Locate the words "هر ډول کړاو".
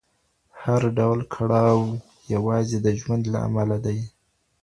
0.63-1.79